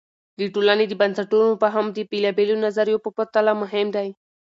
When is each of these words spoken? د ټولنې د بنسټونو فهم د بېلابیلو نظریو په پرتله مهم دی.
د 0.39 0.41
ټولنې 0.53 0.85
د 0.87 0.93
بنسټونو 1.01 1.53
فهم 1.61 1.85
د 1.91 1.97
بېلابیلو 2.11 2.61
نظریو 2.65 3.03
په 3.05 3.09
پرتله 3.17 3.51
مهم 3.61 3.87
دی. 3.95 4.09